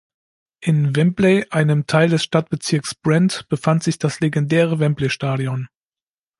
In 0.61 0.95
Wembley, 0.95 1.45
einem 1.51 1.85
Teil 1.85 2.09
des 2.09 2.23
Stadtbezirks 2.23 2.95
Brent, 2.95 3.47
befand 3.49 3.83
sich 3.83 3.99
das 3.99 4.19
legendäre 4.19 4.79
Wembley-Stadion. 4.79 5.67